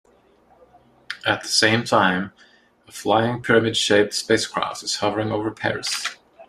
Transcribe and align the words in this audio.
At 1.27 1.43
the 1.43 1.47
same 1.47 1.83
time, 1.83 2.33
a 2.87 2.91
flying 2.91 3.43
pyramid-shaped 3.43 4.15
space 4.15 4.47
craft 4.47 4.81
is 4.81 4.95
hovering 4.95 5.31
over 5.31 5.51
Paris. 5.51 6.15